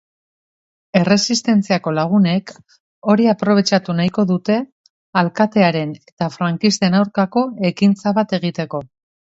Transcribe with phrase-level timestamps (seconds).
[0.99, 2.53] Erresistentziako lagunek
[3.13, 4.59] hori aprobetxatu nahiko dute
[5.25, 8.87] alkatearen eta frankisten aurkako ekintza bat egiteko.